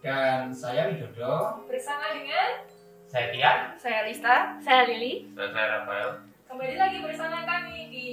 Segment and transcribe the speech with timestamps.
[0.00, 1.64] dan saya Widodo.
[1.68, 2.64] Bersama dengan
[3.04, 3.58] Saya Tian.
[3.76, 5.28] Saya Lista, saya Lili.
[5.36, 6.10] Dan saya Rafael.
[6.50, 8.08] kembali lagi bersama kami di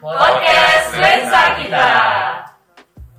[0.00, 1.88] Podcast Lensa Kita.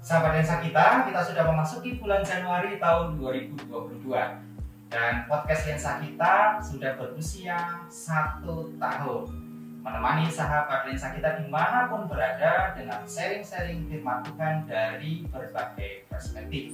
[0.04, 3.70] Sahabat Lensa kita, kita sudah memasuki bulan Januari tahun 2022
[4.92, 7.56] dan podcast Lensa kita sudah berusia
[7.88, 9.24] satu tahun
[9.84, 16.72] menemani sahabat Lensa kita di mana pun berada dengan sharing-sharing firman Tuhan dari berbagai perspektif.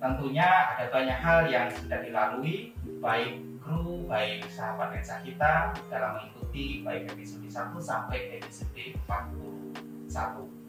[0.00, 2.72] Tentunya ada banyak hal yang sudah dilalui
[3.04, 10.60] baik kru, baik sahabat Lensa kita dalam mengikuti baik episode 1 sampai episode 41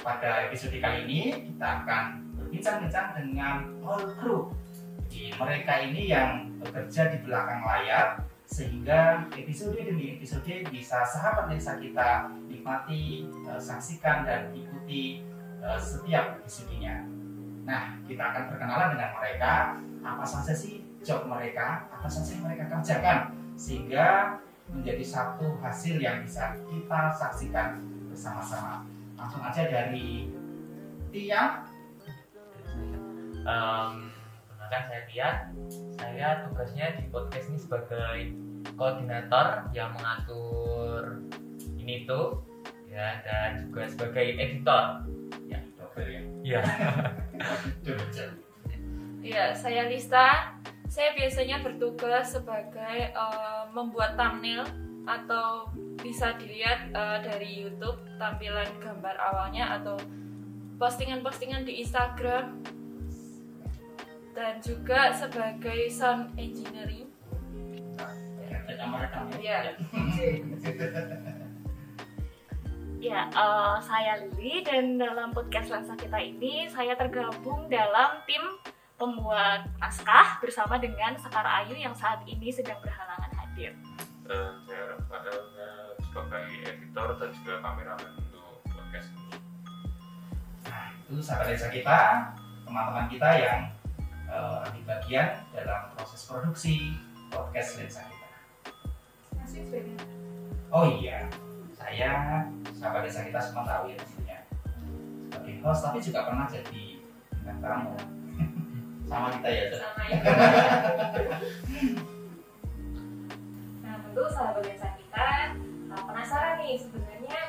[0.00, 1.20] pada episode kali ini
[1.52, 2.04] kita akan
[2.40, 4.50] berbincang-bincang dengan all crew.
[5.06, 11.78] Jadi mereka ini yang bekerja di belakang layar sehingga episode demi episode bisa sahabat lensa
[11.78, 15.22] kita nikmati, eh, saksikan dan ikuti
[15.62, 17.19] eh, setiap episodenya.
[17.70, 19.52] Nah, kita akan berkenalan dengan mereka,
[20.02, 23.30] apa saja sih job mereka, apa saja yang mereka kerjakan?
[23.54, 24.06] Sehingga
[24.74, 27.78] menjadi satu hasil yang bisa kita saksikan
[28.10, 28.82] bersama-sama.
[29.14, 30.34] Langsung aja dari
[31.14, 31.62] Tia.
[33.46, 34.10] Um,
[34.50, 35.36] perkenalkan saya Tian.
[35.94, 38.18] Saya tugasnya di podcast ini sebagai
[38.74, 41.22] koordinator yang mengatur
[41.78, 42.42] ini tuh
[42.90, 45.06] ya dan juga sebagai editor.
[45.50, 46.66] double ya Ya.
[47.86, 48.10] double
[49.22, 50.58] Iya, saya Lista.
[50.90, 54.66] Saya biasanya bertugas sebagai eh, membuat thumbnail
[55.06, 55.70] atau
[56.02, 59.94] bisa dilihat eh, dari YouTube tampilan gambar awalnya atau
[60.82, 62.58] postingan-postingan di Instagram
[64.34, 67.06] dan juga sebagai sound engineering.
[68.66, 69.76] Kita merekam Ya.
[73.00, 78.44] Ya, eh, saya Lili dan dalam podcast Lensa kita ini saya tergabung dalam tim
[79.00, 83.72] pembuat naskah bersama dengan Sekar Ayu yang saat ini sedang berhalangan hadir.
[84.28, 89.32] dan saya Rafael eh, sebagai editor dan juga kameramen untuk podcast ini.
[90.68, 91.98] Nah, itu sahabat desa kita,
[92.68, 93.60] teman-teman kita yang
[94.28, 96.94] eh, lagi bagian dalam proses produksi
[97.32, 98.28] podcast lensa kita.
[99.40, 99.88] masih
[100.70, 101.26] Oh iya,
[101.80, 102.44] saya
[102.76, 104.38] sahabat desa kita semua tahu ya pastinya
[105.32, 107.00] sebagai host, tapi juga pernah jadi
[107.40, 107.96] bintang tamu
[109.08, 109.64] sama kita ya.
[109.72, 110.18] Sama ya.
[113.80, 115.56] nah, tentu sahabat lensa kita
[115.90, 117.40] uh, penasaran nih sebenarnya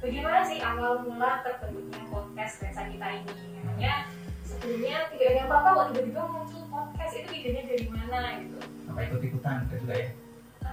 [0.00, 3.60] bagaimana sih awal mula terbentuknya podcast lensa kita ini?
[3.60, 4.08] Namanya
[4.42, 8.56] sebelumnya tidak ada apa-apa kok tiba-tiba muncul podcast itu idenya dari mana gitu.
[8.88, 10.08] Apa ikut ikutan kita juga ya?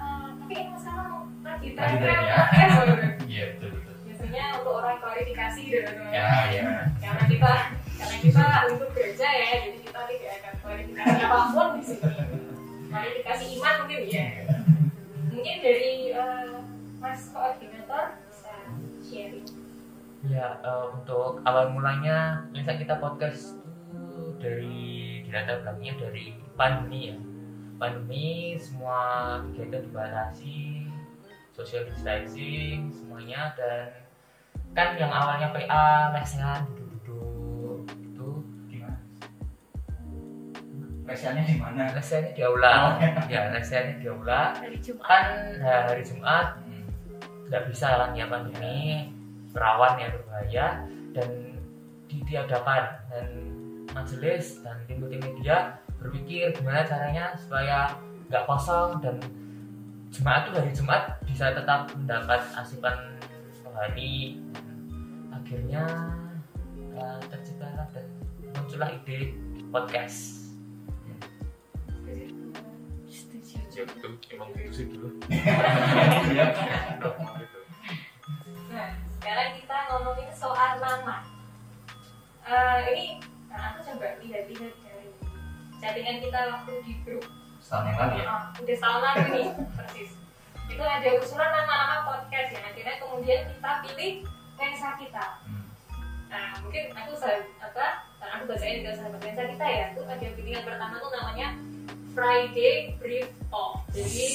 [0.03, 2.35] Uh, tapi emang sekarang lagi Lagi tren tren ya.
[2.43, 3.07] podcast gitu.
[3.23, 3.93] Iya betul betul.
[4.03, 6.11] biasanya untuk orang klarifikasi gitu teman-teman.
[6.11, 6.63] Ya ya.
[6.99, 7.51] karena kita
[7.95, 12.07] karena kita untuk kerja ya jadi kita tidak akan klarifikasi apa pun di sini
[12.89, 14.27] klarifikasi iman mungkin ya
[15.31, 16.53] mungkin dari eh,
[16.99, 18.53] mas koordinator bisa
[19.01, 19.47] sharing
[20.23, 23.59] Ya, eh, untuk awal mulanya Lensa kita podcast
[23.91, 27.17] itu dari dilatar belakangnya dari pandemi ya.
[27.83, 28.99] Pandemi semua
[29.51, 30.87] kegiatan dibatasi,
[31.51, 33.91] social distancing semuanya dan
[34.71, 38.29] kan yang awalnya PA lesehan duduk-duduk itu
[38.71, 38.95] Gimana?
[41.03, 41.91] Lesannya di mana?
[41.91, 42.93] lesehannya di aula Oh.
[43.27, 45.03] ya lesehannya di aula Dari Jumat.
[45.03, 45.27] kan
[45.59, 46.87] eh, hari Jumat Hmm.
[47.51, 49.11] nggak bisa kan ya pandemi
[49.51, 51.29] rawan yang berbahaya dan
[52.07, 53.27] ditiadakan dan
[53.91, 57.95] majelis dan tim-tim media berpikir gimana caranya supaya
[58.27, 59.17] nggak kosong dan
[60.13, 63.17] Jumat tuh hari Jumat bisa tetap mendapat asupan
[63.65, 64.37] rohani
[65.33, 65.83] akhirnya
[66.93, 68.05] uh, terciptalah dan
[68.53, 69.33] muncullah ide
[69.71, 70.43] podcast.
[73.73, 75.17] Ya betul, emang gitu sih dulu.
[75.33, 76.45] Iya.
[76.53, 77.09] Gitu.
[78.69, 81.25] nah sekarang kita ngomongin soal nama
[82.43, 84.92] Eh, ini nah, aku coba lihat-lihat dari
[85.83, 87.23] chattingan kita waktu di grup
[87.59, 88.25] Setahun yang lalu ya.
[88.25, 90.11] Ah, udah setahun lalu nih persis
[90.65, 94.11] itu ada usulan nama-nama podcast yang akhirnya kemudian kita pilih
[94.55, 95.67] lensa kita Hmm.
[96.29, 97.85] nah mungkin aku sa- apa
[98.15, 101.47] karena aku bacain juga sahabat lensa kita ya itu ada pilihan pertama tuh namanya
[102.09, 104.25] Friday Brief Off jadi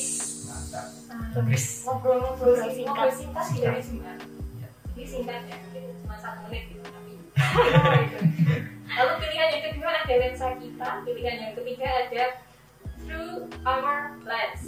[0.45, 0.87] Mantap.
[1.09, 2.87] ah, ngobrol-ngobrol Ngobrol singkat singkat.
[2.87, 4.19] ngobrol singkat di hari Jumat
[4.55, 4.69] Ya.
[4.93, 7.13] jadi singkat ya mungkin cuma satu menit gitu tapi
[8.99, 10.89] lalu pilihan yang kedua ada lensa kita.
[11.07, 12.25] Pilihan yang ketiga ada
[13.07, 14.63] through our lens.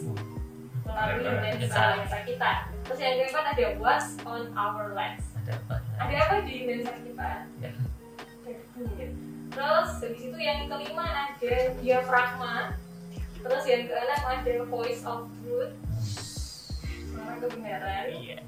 [0.87, 2.19] Melalui lensa lensa.
[2.23, 2.51] kita.
[2.87, 5.27] Terus yang keempat ada what's on our lens.
[5.43, 5.77] Ada apa?
[5.99, 7.31] Ada apa di lensa kita?
[7.59, 7.71] Ya.
[9.51, 12.79] Terus di situ yang kelima ada diafragma.
[13.41, 15.75] Terus yang keenam ada voice of truth.
[17.11, 18.05] Suara kebenaran.
[18.15, 18.39] Iya.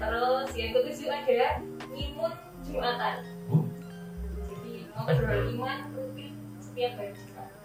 [0.00, 1.40] terus yang ketujuh ada
[1.92, 2.32] ngimun
[2.68, 3.16] jumatan.
[3.48, 3.69] Oh.
[5.04, 7.12] Ngobrol iman rutin setiap hari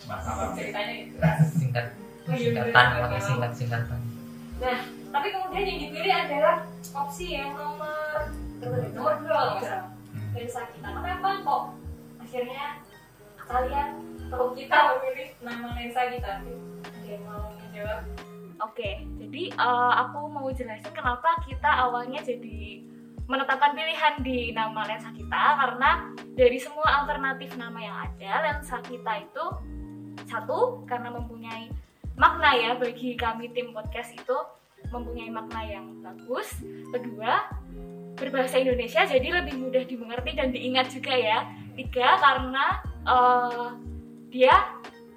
[0.06, 0.52] Masalah.
[0.54, 1.16] ceritanya gitu.
[1.56, 1.86] Singkat.
[2.26, 3.02] Oh, iya, singkatan bener.
[3.06, 4.00] pakai singkat singkatan.
[5.16, 6.56] tapi kemudian yang dipilih adalah
[6.92, 8.34] opsi yang nomor
[8.92, 9.90] nomor dua kalau nggak salah
[10.36, 11.64] lensa kita kenapa kok
[12.20, 12.66] akhirnya
[13.38, 13.88] kalian
[14.28, 18.02] atau kita memilih nama lensa kita ada yang mau menjawab
[18.64, 22.88] Oke, jadi eh, aku mau jelasin kenapa kita awalnya jadi
[23.26, 29.26] menetapkan pilihan di nama lensa kita karena dari semua alternatif nama yang ada, lensa kita
[29.26, 29.46] itu
[30.30, 31.70] satu karena mempunyai
[32.16, 34.38] makna ya bagi kami tim podcast itu
[34.94, 36.62] mempunyai makna yang bagus.
[36.94, 37.50] Kedua,
[38.16, 41.50] berbahasa Indonesia jadi lebih mudah dimengerti dan diingat juga ya.
[41.76, 42.66] Tiga karena
[43.04, 43.68] eh,
[44.30, 44.56] dia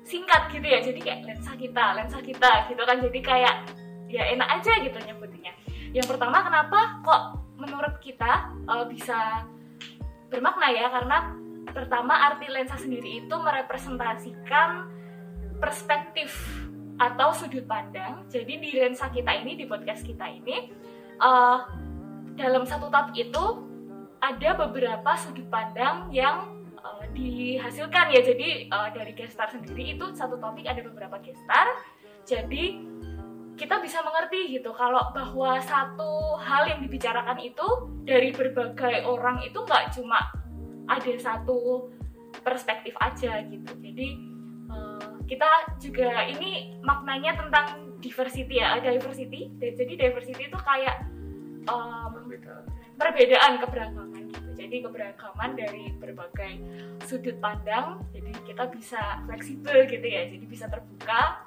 [0.09, 3.55] singkat gitu ya jadi kayak lensa kita lensa kita gitu kan jadi kayak
[4.09, 5.53] ya enak aja gitu nyebutnya
[5.93, 7.23] yang pertama kenapa kok
[7.59, 9.45] menurut kita uh, bisa
[10.31, 11.35] bermakna ya karena
[11.75, 14.89] pertama arti lensa sendiri itu merepresentasikan
[15.59, 16.31] perspektif
[16.99, 18.27] atau sudut pandang.
[18.31, 20.71] Jadi di lensa kita ini di podcast kita ini
[21.23, 21.67] uh,
[22.39, 23.45] dalam satu topik itu
[24.19, 28.23] ada beberapa sudut pandang yang uh, dihasilkan ya.
[28.23, 31.67] Jadi uh, dari gestar sendiri itu satu topik ada beberapa gestar.
[32.27, 32.83] Jadi
[33.59, 37.67] kita bisa mengerti gitu kalau bahwa satu hal yang dibicarakan itu
[38.07, 40.31] dari berbagai orang itu nggak cuma
[40.87, 41.91] ada satu
[42.47, 43.71] perspektif aja gitu.
[43.83, 44.09] Jadi
[44.71, 49.51] uh, kita juga ini maknanya tentang diversity ya diversity.
[49.59, 51.03] Jadi diversity itu kayak
[51.67, 52.15] um,
[52.95, 54.51] perbedaan keberagaman gitu.
[54.55, 56.63] Jadi keberagaman dari berbagai
[57.05, 58.07] sudut pandang.
[58.15, 61.47] Jadi kita bisa fleksibel gitu ya jadi bisa terbuka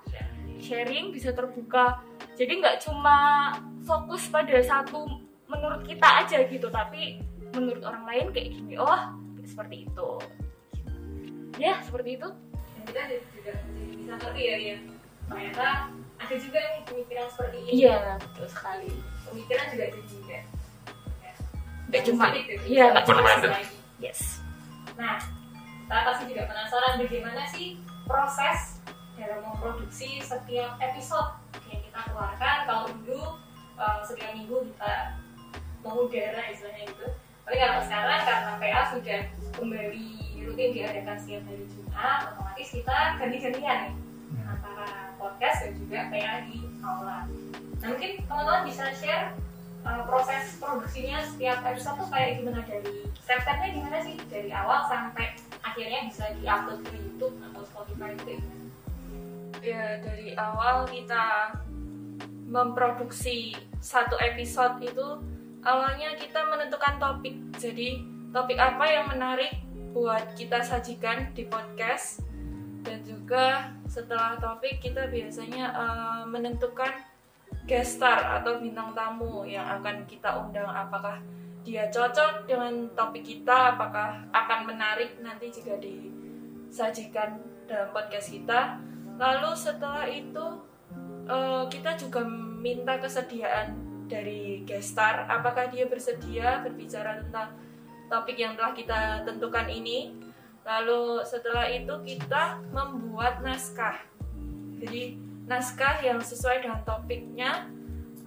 [0.62, 2.00] sharing bisa terbuka.
[2.38, 3.52] Jadi nggak cuma
[3.84, 5.06] fokus pada satu
[5.52, 7.20] menurut kita aja gitu tapi
[7.52, 9.02] menurut orang lain kayak gini oh
[9.44, 10.10] seperti itu.
[11.60, 12.30] Ya seperti itu.
[12.32, 13.02] Dan kita
[13.36, 14.78] juga jadi bisa ngerti ya ya
[15.32, 15.68] ternyata
[16.22, 17.72] ada juga nih pemikiran seperti ini.
[17.84, 17.98] Iya.
[18.22, 18.92] Betul sekali.
[19.28, 20.40] Pemikiran juga ada juga.
[21.92, 22.26] Nggak cuma.
[22.64, 23.22] iya nggak cuma
[24.00, 24.42] yes.
[24.98, 25.20] Nah,
[25.88, 28.82] saya pasti juga penasaran bagaimana sih proses
[29.22, 31.38] dalam memproduksi setiap episode
[31.70, 32.58] yang kita keluarkan.
[32.66, 33.38] Kalau dulu
[33.78, 35.22] eh, setiap minggu kita
[35.86, 37.08] mengudara istilahnya gitu.
[37.46, 39.22] Tapi kalau sekarang karena PA sudah
[39.58, 40.08] kembali
[40.42, 43.94] rutin diadakan setiap hari Jumat, otomatis kita ganti-gantian nih
[44.46, 47.20] antara podcast dan juga PA di aula.
[47.82, 49.34] Nah mungkin teman-teman bisa share
[49.86, 55.34] uh, proses produksinya setiap episode tuh kayak gimana dari step-stepnya gimana sih dari awal sampai
[55.62, 58.61] akhirnya bisa diupload ke YouTube atau Spotify itu kayak gimana?
[59.60, 61.52] Ya dari awal kita
[62.52, 65.08] memproduksi satu episode itu
[65.64, 67.36] awalnya kita menentukan topik.
[67.56, 68.04] Jadi
[68.36, 69.56] topik apa yang menarik
[69.92, 72.24] buat kita sajikan di podcast?
[72.82, 76.92] Dan juga setelah topik kita biasanya eh, menentukan
[77.70, 80.68] guest star atau bintang tamu yang akan kita undang.
[80.68, 81.22] Apakah
[81.62, 83.78] dia cocok dengan topik kita?
[83.78, 87.38] Apakah akan menarik nanti jika disajikan
[87.70, 88.82] dalam podcast kita
[89.22, 90.66] lalu setelah itu
[91.30, 92.26] eh, kita juga
[92.58, 93.78] minta kesediaan
[94.10, 97.54] dari guest star apakah dia bersedia berbicara tentang
[98.12, 100.12] topik yang telah kita tentukan ini.
[100.62, 103.98] Lalu setelah itu kita membuat naskah.
[104.84, 105.16] Jadi
[105.48, 107.72] naskah yang sesuai dengan topiknya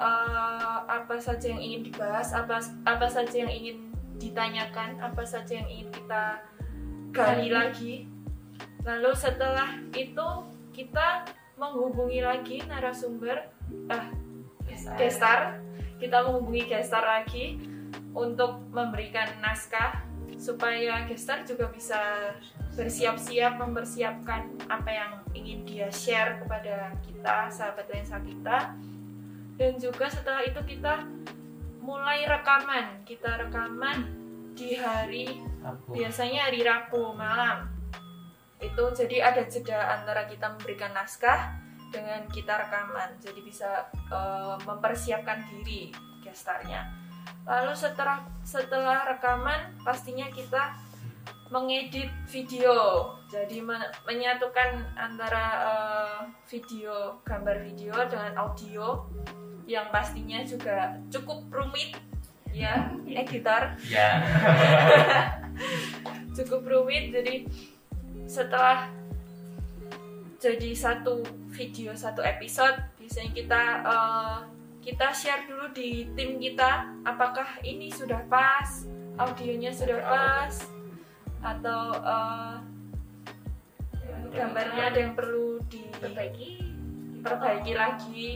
[0.00, 2.58] eh, apa saja yang ingin dibahas apa
[2.88, 6.42] apa saja yang ingin ditanyakan apa saja yang ingin kita
[7.12, 7.94] gali lagi.
[8.82, 11.22] Lalu setelah itu kita
[11.54, 13.46] menghubungi lagi narasumber
[13.86, 14.10] ah
[14.98, 15.62] gestar.
[16.02, 17.62] Kita menghubungi gestar lagi
[18.10, 20.02] untuk memberikan naskah
[20.34, 22.34] supaya gestar juga bisa
[22.74, 28.74] bersiap-siap mempersiapkan apa yang ingin dia share kepada kita sahabat lensa kita.
[29.54, 31.06] Dan juga setelah itu kita
[31.78, 33.06] mulai rekaman.
[33.06, 34.10] Kita rekaman
[34.58, 37.73] di hari Aku biasanya hari Rabu malam
[38.70, 43.14] itu jadi ada jeda antara kita memberikan naskah dengan kita rekaman.
[43.22, 45.94] Jadi bisa eh, mempersiapkan diri
[46.26, 46.90] gestarnya.
[47.46, 50.74] Lalu setelah setelah rekaman pastinya kita
[51.54, 53.12] mengedit video.
[53.30, 59.06] Jadi men- menyatukan antara eh, video gambar video dengan audio
[59.64, 61.94] yang pastinya juga cukup rumit.
[62.50, 62.90] Ya
[63.22, 63.78] editor.
[63.86, 64.24] Ya.
[66.36, 67.14] cukup rumit.
[67.14, 67.46] Jadi
[68.24, 68.88] setelah
[70.40, 74.38] jadi satu video satu episode biasanya kita eh,
[74.84, 78.84] kita share dulu di tim kita apakah ini sudah pas
[79.16, 80.54] audionya sudah pas
[81.44, 82.56] atau eh,
[84.34, 85.62] gambarnya ada yang perlu
[86.00, 86.60] Perbaiki.
[86.60, 88.32] diperbaiki lagi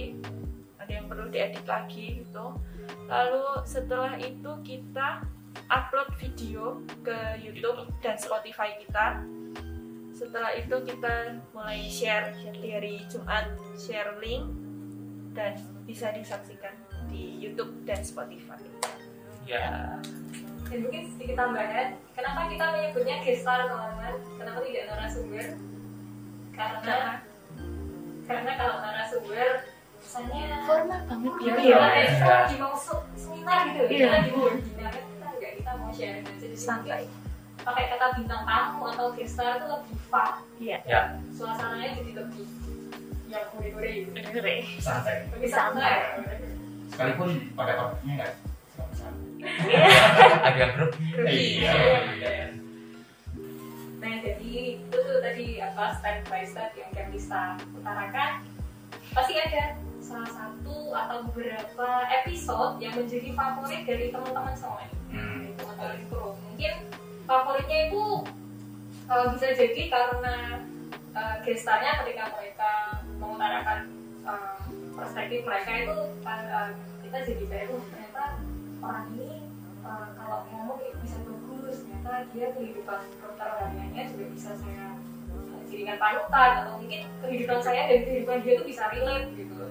[0.81, 2.57] ada yang perlu diedit lagi gitu
[3.09, 5.21] lalu setelah itu kita
[5.69, 9.21] upload video ke YouTube dan Spotify kita
[10.19, 11.15] setelah itu kita
[11.55, 13.47] mulai share dari Jumat
[13.79, 14.51] share link
[15.31, 15.55] dan
[15.87, 16.75] bisa disaksikan
[17.07, 18.59] di YouTube dan Spotify
[19.47, 19.95] ya
[20.69, 24.21] Dan mungkin sedikit tambahan, kenapa kita menyebutnya gestar teman-teman?
[24.37, 25.47] Kenapa tidak narasumber?
[26.53, 26.97] Karena
[28.29, 29.49] karena kalau narasumber
[29.97, 33.97] misalnya Formal banget ya, gitu ya, kita lagi mau se- seminar gitu, Iya.
[33.97, 37.03] kita lagi mau webinar kita enggak kita mau aja jadi Santai.
[37.69, 40.79] Pakai kata bintang tamu atau gestar itu lebih fun, Iya.
[40.85, 42.47] ya suasananya jadi lebih
[43.29, 44.11] yang hore-hore gitu.
[44.11, 44.63] Dengerin.
[44.79, 45.97] santai Lebih Santai.
[46.89, 48.33] sekalipun pada topiknya nggak
[50.47, 51.75] ada yang grup iya
[53.99, 58.47] Nah, jadi itu tuh tadi apa step by step yang bisa utarakan.
[59.11, 64.95] Pasti ada salah satu atau beberapa episode yang menjadi favorit dari teman-teman semua ini.
[65.13, 65.51] Hmm.
[65.53, 66.31] Teman-teman kru.
[66.41, 66.75] Mungkin
[67.29, 68.25] favoritnya itu
[69.13, 70.65] uh, bisa jadi karena
[71.13, 72.73] uh, gestarnya ketika mereka
[73.21, 73.93] mengutarakan
[74.25, 74.65] uh,
[74.97, 76.69] perspektif mereka itu uh,
[77.05, 78.25] kita jadi kayak "Oh, ternyata
[78.81, 79.31] orang ini
[79.85, 84.97] uh, kalau ngomong bisa bagus ternyata dia kehidupan pertaniannya juga bisa saya
[85.69, 86.51] jadikan panutan.
[86.65, 89.69] Atau mungkin kehidupan saya dan kehidupan dia itu bisa relate gitu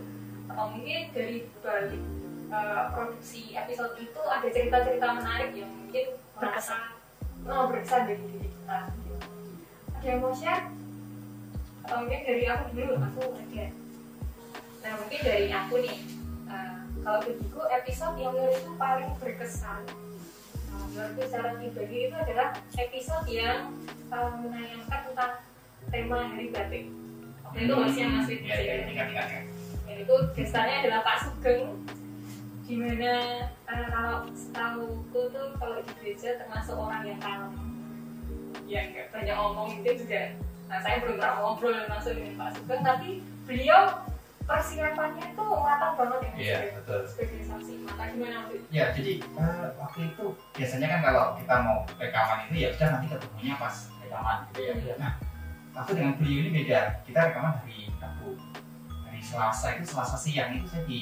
[0.48, 2.04] atau mungkin dari balik
[2.50, 6.97] uh, produksi episode itu ada cerita-cerita menarik yang mungkin merasa
[7.46, 8.80] oh, berkesan bagi diri kita
[9.98, 10.66] ada yang mau share?
[11.86, 13.66] Atau mungkin dari aku dulu aku ada
[14.88, 15.98] nah mungkin dari aku nih
[16.48, 19.84] uh, kalau bagiku episode yang menurutku paling berkesan
[20.72, 23.76] uh, menurutku secara pribadi itu adalah episode yang
[24.16, 25.34] uh, menayangkan tentang
[25.92, 26.86] tema hari batik.
[27.48, 29.46] Waktu itu masih yang masih Iya, iya, ingat, ingat, ingat.
[29.88, 31.64] dan itu gestarnya adalah Pak Sugeng
[32.68, 33.12] di mana
[33.64, 37.54] uh, kalau setahuku tuh kalau di gereja termasuk orang yang kalem
[38.68, 40.36] ya nggak banyak ngomong itu juga
[40.68, 43.10] nah saya belum pernah ngobrol langsung dengan Pak Sugeng tapi
[43.48, 44.04] beliau
[44.44, 47.02] persiapannya tuh matang banget ya Mas, Iya, sebagai- betul.
[47.08, 51.56] sebagai saksi mata gimana waktu itu Ya, jadi eh, waktu itu biasanya kan kalau kita
[51.64, 54.74] mau rekaman itu ya udah nanti ketemunya pas rekaman gitu ya.
[54.76, 54.94] Iya.
[55.00, 55.12] Nah,
[55.74, 56.80] aku dengan beliau ini beda.
[57.04, 58.30] Kita rekaman hari Rabu,
[59.04, 61.00] hari Selasa itu Selasa siang itu saya di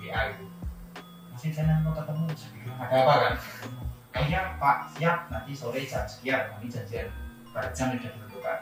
[0.00, 0.44] WA gitu.
[1.38, 2.26] Masih saya mau ketemu,
[2.82, 3.34] ada apa kan?
[4.10, 7.06] Kayaknya Pak siap nanti sore jam sekian, kami janjian
[7.54, 8.58] pada jam sudah ditentukan.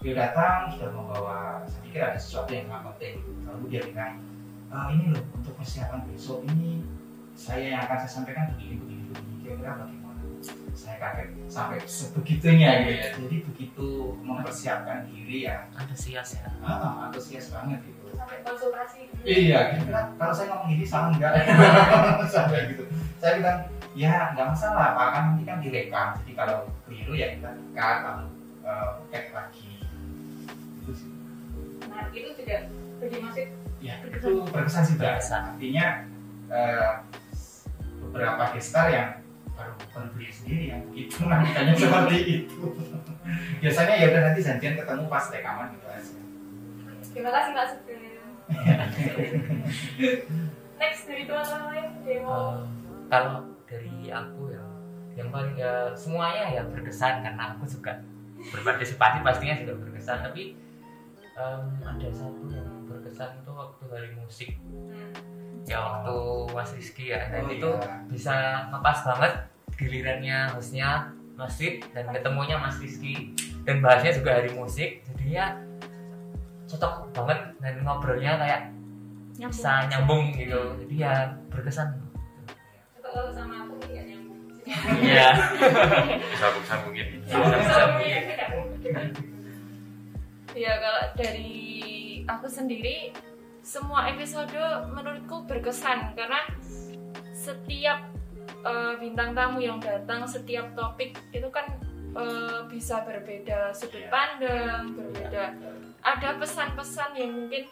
[0.00, 3.20] Beliau datang sudah membawa, saya pikir ada sesuatu yang sangat penting.
[3.44, 4.24] Lalu dia bilang,
[4.72, 6.80] "Ah, ini loh untuk persiapan besok ini
[7.36, 10.03] saya yang akan saya sampaikan begini begini begini kira-kira bagaimana
[10.74, 11.28] saya kaget.
[11.48, 13.06] Sampai sebegitunya gitu ya.
[13.16, 13.88] Jadi begitu
[14.20, 15.70] mempersiapkan diri ya.
[15.78, 16.46] Antusias ya.
[16.60, 18.12] Ah, antusias banget gitu.
[18.14, 21.32] Sampai konsultasi dulu iya kira-kira kalau saya ngomong gini salah enggak?
[22.34, 22.84] Sampai gitu.
[23.18, 23.58] Saya bilang
[23.96, 25.08] ya nggak masalah pak.
[25.14, 26.08] Kan nanti kan direkam.
[26.22, 28.26] Jadi kalau keliru ya kita cut lalu
[28.66, 29.70] eh, cek lagi.
[30.84, 31.10] Itu sih.
[31.88, 32.56] Nah itu juga
[33.00, 33.46] bagi masih
[33.84, 35.20] ya itu berkesan sih Mbak.
[35.20, 35.42] Berkesan.
[35.56, 35.86] artinya
[36.48, 36.92] eh,
[38.04, 39.23] beberapa gestar yang
[39.54, 42.62] baru baru beli sendiri yang begitu namanya seperti itu.
[43.62, 46.12] Biasanya ya udah nanti janjian ketemu pas rekaman gitu aja.
[47.14, 48.02] Terima kasih Pak Sugeng
[50.76, 52.20] next dari teman-teman lain Eh,
[53.08, 54.60] kalau dari aku ya
[55.14, 58.02] yang paling ya semuanya ya berkesan karena aku juga
[58.52, 60.28] berpartisipasi pastinya juga berkesan.
[60.28, 60.58] Tapi
[61.38, 64.50] em, ada satu yang berkesan itu waktu hari musik
[65.64, 66.14] ya waktu
[66.52, 67.20] Mas Rizky ya.
[67.28, 67.92] Dan Oh, itu iya.
[68.06, 68.34] bisa
[68.70, 69.32] ngepas banget
[69.74, 73.32] gilirannya hostnya Mas Rid dan ketemunya Mas Rizky.
[73.64, 75.02] Dan bahasnya juga hari musik.
[75.08, 75.56] Jadinya
[76.64, 78.60] cocok banget dan ngobrolnya kayak
[79.34, 80.60] bisa nyambung gitu.
[80.84, 81.88] Jadi ya berkesan.
[83.00, 84.38] Kalau sama aku nggak nyambung.
[85.00, 85.28] Iya.
[86.40, 87.08] Sambung-sambungin.
[90.54, 91.50] Ya kalau dari
[92.24, 93.10] aku sendiri
[93.64, 94.52] semua episode
[94.92, 96.44] menurutku berkesan karena
[97.32, 98.04] setiap
[98.44, 101.64] eh, bintang tamu yang datang, setiap topik itu kan
[102.12, 105.56] eh, bisa berbeda sudut pandang, berbeda.
[106.04, 107.64] Ada pesan-pesan yang mungkin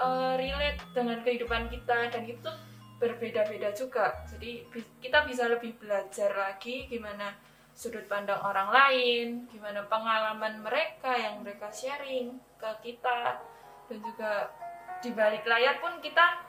[0.00, 2.50] eh, relate dengan kehidupan kita dan itu
[2.96, 4.24] berbeda-beda juga.
[4.32, 4.64] Jadi
[4.98, 7.36] kita bisa lebih belajar lagi gimana
[7.76, 13.38] sudut pandang orang lain, gimana pengalaman mereka yang mereka sharing ke kita,
[13.86, 14.50] dan juga
[14.98, 16.42] di balik layar pun kita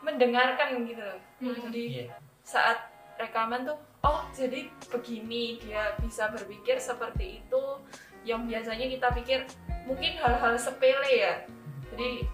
[0.00, 1.20] mendengarkan gitu loh.
[1.40, 2.16] Jadi Iya.
[2.40, 2.88] saat
[3.20, 7.62] rekaman tuh, oh jadi begini dia bisa berpikir seperti itu,
[8.24, 9.44] yang biasanya kita pikir
[9.84, 11.34] mungkin hal-hal sepele ya.
[11.92, 12.24] Jadi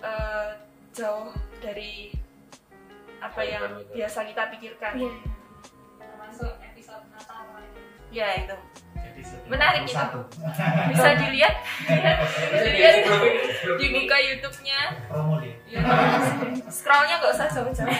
[0.00, 0.48] eh,
[0.96, 1.28] jauh
[1.60, 2.16] dari
[3.20, 4.96] apa yang biasa kita pikirkan.
[4.96, 5.12] Iya.
[6.00, 7.44] termasuk episode Natal.
[8.08, 8.56] Ya itu.
[9.52, 9.92] Menarik itu.
[9.92, 10.24] 21.
[10.32, 11.54] Bisa dilihat, bisa dilihat
[13.76, 14.80] dibuka YouTube-nya.
[15.06, 15.54] Promo dia.
[15.66, 15.82] Ya,
[16.66, 17.90] scrollnya nggak usah jauh-jauh.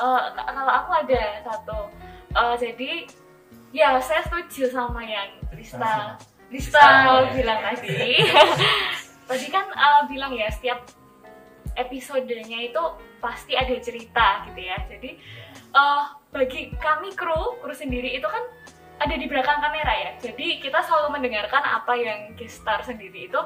[0.00, 1.78] Eh, k- kalau aku ada satu
[2.30, 3.10] Eh, jadi
[3.74, 6.14] ya saya setuju sama yang Rista
[6.46, 6.86] Rista Rista,
[7.26, 7.34] ya.
[7.34, 8.22] bilang tadi
[9.28, 10.78] tadi kan eh, bilang ya setiap
[11.74, 12.82] episodenya itu
[13.18, 15.10] pasti ada cerita gitu ya jadi
[15.74, 18.46] eh, bagi kami kru kru sendiri itu kan
[19.00, 20.10] ada di belakang kamera ya.
[20.20, 23.40] Jadi kita selalu mendengarkan apa yang guest star sendiri itu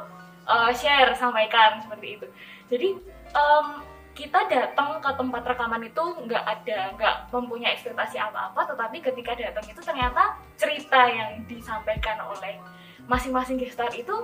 [0.51, 2.27] eh, share sampaikan seperti itu.
[2.67, 2.89] Jadi
[3.31, 3.67] em,
[4.15, 9.67] kita datang ke tempat rekaman itu nggak ada nggak mempunyai ekspektasi apa-apa tetapi ketika datang
[9.67, 12.63] itu ternyata cerita yang disampaikan oleh
[13.11, 14.15] masing-masing guest star itu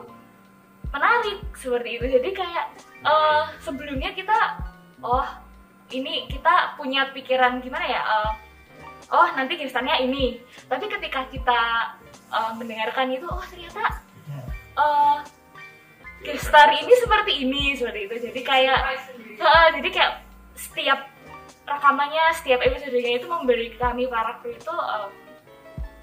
[0.90, 2.06] menarik seperti itu.
[2.10, 2.66] Jadi kayak
[3.06, 4.58] eh, sebelumnya kita
[5.06, 5.26] oh
[5.90, 8.49] ini kita punya pikiran gimana ya eh,
[9.10, 10.40] oh nanti starnya ini.
[10.66, 11.62] Tapi ketika kita
[12.30, 14.00] eh, mendengarkan itu oh ternyata
[16.40, 18.14] star ini seperti ini seperti itu.
[18.30, 18.80] Jadi kayak.
[19.40, 20.12] Heeh, jadi kayak
[20.52, 21.00] setiap
[21.64, 25.10] rekamannya, setiap episodenya itu memberi kami para kru itu em,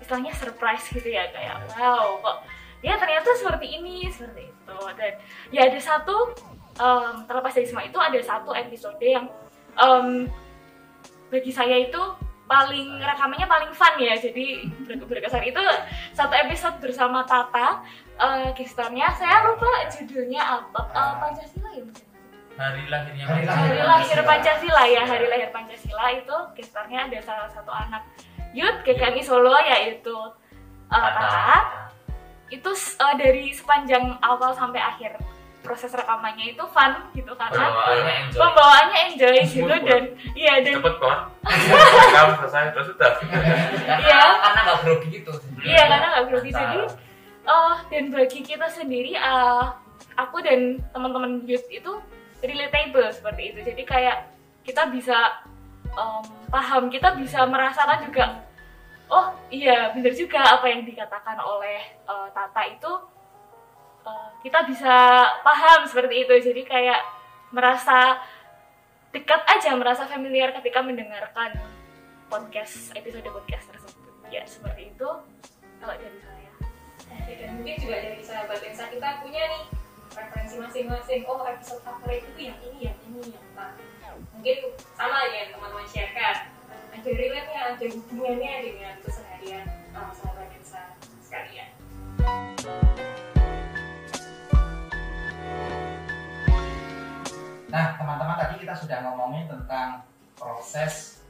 [0.01, 2.37] istilahnya surprise gitu ya kayak wow kok
[2.79, 4.77] ya ternyata seperti ini seperti itu.
[4.95, 5.13] Dan
[5.51, 6.33] ya ada satu
[6.79, 9.27] em, terlepas dari semua itu ada satu episode yang
[9.77, 10.31] em,
[11.27, 12.01] bagi saya itu
[12.47, 14.15] paling rekamannya paling fun ya.
[14.17, 15.61] Jadi ber- berkesan itu
[16.15, 17.83] satu episode bersama Tata
[18.17, 19.13] eh gestarnya.
[19.13, 20.81] Saya lupa judulnya apa.
[20.89, 21.85] Eh, Pancasila ya
[22.57, 26.09] hari lahirnya Hari hari lahir Pancasila ya hari lahir Pancasila.
[26.17, 28.01] Itu gestarnya ada salah satu anak
[28.57, 30.15] youth GKMI Solo yaitu
[30.89, 31.91] uh, Tata.
[32.49, 35.19] Itu uh, dari sepanjang awal sampai akhir
[35.67, 38.39] proses rekamannya itu fun gitu karena Pembawaannya enjoy.
[38.39, 41.21] pembawaannya enjoy gitu dan iya dan cepet banget
[42.15, 44.21] kamu selesai sudah sudah Karena Iya.
[44.39, 45.31] karena nggak grogi gitu.
[45.61, 46.79] iya karena nggak grogi jadi
[47.43, 49.75] uh, dan bagi kita sendiri uh,
[50.15, 51.99] aku dan teman-teman youth itu
[52.39, 54.17] relatable seperti itu jadi kayak
[54.63, 55.43] kita bisa
[55.91, 58.25] um, paham kita bisa merasakan juga
[59.07, 62.91] oh iya benar juga apa yang dikatakan oleh uh, Tata itu
[64.07, 64.95] uh, kita bisa
[65.43, 67.01] paham seperti itu jadi kayak
[67.51, 68.23] merasa
[69.11, 71.59] dekat aja merasa familiar ketika mendengarkan
[72.31, 75.09] podcast episode podcast tersebut ya seperti itu
[75.83, 76.51] kalau dari saya
[77.27, 79.63] dan mungkin juga dari sahabat Lensa kita punya nih
[80.17, 81.21] referensi masing-masing.
[81.29, 83.71] Oh, episode favorit itu yang ini, yang ini, yang nah,
[84.33, 84.57] mungkin
[84.97, 86.49] sama ya teman-teman share kan.
[86.97, 91.69] Ada relate-nya, ada hubungannya dengan keseharian uh, sahabat Lensa sekalian.
[97.67, 100.07] Nah, teman-teman tadi kita sudah ngomongin tentang
[100.39, 101.27] proses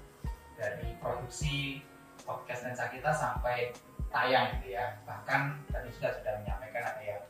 [0.54, 1.82] dari produksi
[2.21, 3.73] podcast lensa kita sampai
[4.13, 5.02] tayang gitu ya.
[5.10, 7.23] Bahkan tadi sudah sudah menyampaikan ada yang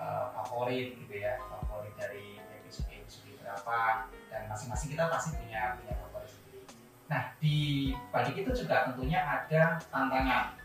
[0.00, 6.32] eh, favorit gitu ya, favorit dari episode-episode berapa dan masing-masing kita pasti punya punya favorit
[6.32, 6.64] sendiri.
[7.12, 7.58] Nah, di
[8.08, 10.56] balik itu juga tentunya ada tantangan,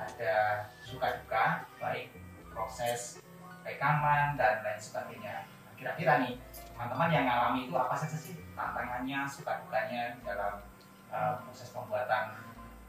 [0.00, 0.34] ada
[0.80, 2.08] suka duka baik
[2.56, 3.20] proses
[3.68, 5.51] rekaman dan lain sebagainya.
[5.82, 6.38] Kira-kira nih
[6.78, 10.62] teman-teman yang ngalami itu apa saja sih tantangannya, suka dukanya dalam
[11.10, 12.38] uh, proses pembuatan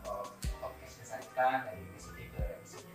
[0.06, 0.21] uh,
[0.62, 2.86] podcast desa kita dari episode ke episode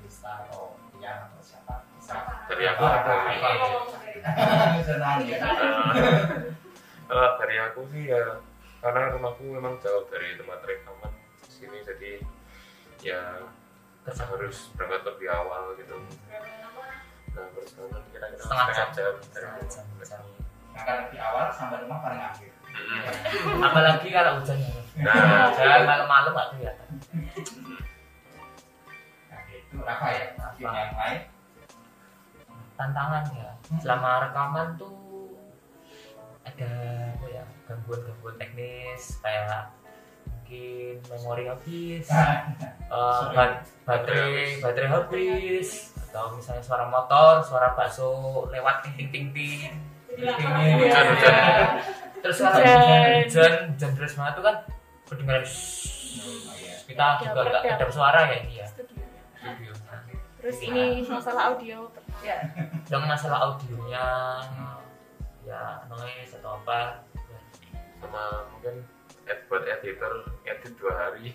[0.00, 1.84] Lista atau Rian atau siapa?
[2.00, 2.16] Bisa.
[2.48, 5.38] Dari aku Oh, dari ya.
[7.12, 8.40] Eh, dari aku sih ya
[8.80, 11.12] karena rumahku memang jauh dari tempat rekaman
[11.44, 12.24] sini jadi
[13.04, 13.44] ya
[14.08, 15.92] harus berangkat lebih awal gitu
[17.32, 17.88] Setengah
[18.36, 18.88] setengah jam.
[18.92, 20.22] jam.
[20.72, 22.50] Akan lebih awal sampai rumah paling akhir.
[23.60, 24.58] Apalagi kalau hujan.
[25.00, 25.52] nah.
[25.52, 26.88] Jangan malam-malam nggak kelihatan.
[29.28, 31.20] Nah, itu Rafa ya, mungkin yang lain.
[32.76, 33.50] Tantangan ya.
[33.80, 34.96] Selama rekaman tuh
[36.42, 36.70] ada
[37.12, 37.44] apa ya?
[37.68, 39.72] Gangguan-gangguan teknis kayak
[40.26, 42.52] mungkin memori habis, Nah,
[43.32, 48.12] bat- baterai baterai habis atau misalnya suara motor, suara bakso
[48.52, 49.72] lewat ting ting ting ting.
[50.12, 50.44] Ting,
[50.76, 51.68] Hujan, hujan.
[52.20, 53.24] Terus kalau Hujan.
[53.24, 54.56] hujan, hujan, deras banget tuh kan
[55.08, 55.44] kedengaran
[56.60, 56.74] iya.
[56.84, 59.00] kita Ya, juga nggak ada suara ya ini ya Studio.
[59.40, 59.72] studio
[60.36, 61.88] Terus ini masalah audio.
[62.20, 62.38] Ya.
[62.86, 64.04] yang masalah audionya
[65.42, 67.02] ya noise atau apa
[67.98, 68.84] sama mungkin
[69.48, 70.12] buat editor
[70.44, 71.32] edit dua hari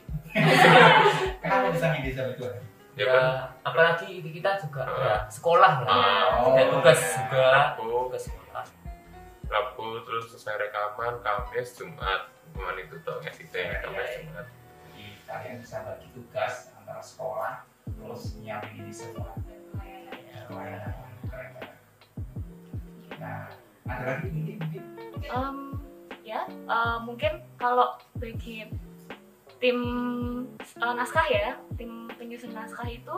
[1.42, 2.68] Kenapa bisa ngedit sampai dua hari?
[2.98, 3.26] Ya ya, kan
[3.64, 4.98] apalagi kita juga Ah.
[4.98, 5.94] ya, sekolah ya
[6.42, 6.50] Oh.
[6.52, 8.66] ada tugas juga Rabu tugas sekolah
[9.48, 14.20] Rabu terus selesai rekaman Kamis Jumat cuman itu tuh editnya Ya, Kamis ya, ya.
[14.20, 14.48] Jumat
[14.88, 17.54] Jadi kalian bisa bagi tugas antara sekolah
[17.88, 19.32] terus nyiapin ini semua.
[19.80, 21.78] Ya, lumayan lah, keren banget.
[23.18, 23.48] Nah,
[23.86, 24.84] ada lagi mungkin
[25.24, 25.58] Em,
[26.22, 28.68] ya, eh, mungkin kalau bagi
[29.58, 29.78] tim
[30.58, 33.16] eh, naskah ya, tim penyusun naskah itu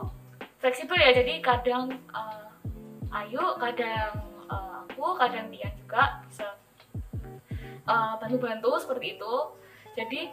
[0.60, 1.12] fleksibel ya.
[1.16, 2.48] Jadi kadang eh,
[3.10, 4.14] Ayu, kadang
[4.48, 6.48] eh, aku, kadang dia juga bisa
[8.22, 9.36] bantu-bantu seperti itu.
[9.98, 10.30] Jadi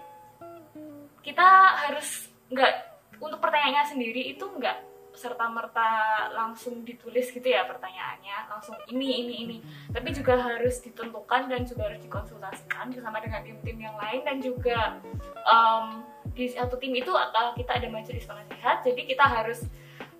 [1.24, 1.48] kita
[1.88, 2.72] harus nggak
[3.16, 4.76] untuk pertanyaannya sendiri itu nggak
[5.16, 5.90] serta merta
[6.36, 9.58] langsung ditulis gitu ya pertanyaannya langsung ini ini ini.
[9.90, 15.00] Tapi juga harus ditentukan dan juga harus dikonsultasikan bersama dengan tim-tim yang lain dan juga
[15.48, 16.04] em,
[16.36, 19.64] di satu tim itu uh, kita ada majelis penasehat jadi kita harus